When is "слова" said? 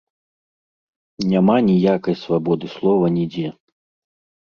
2.75-3.15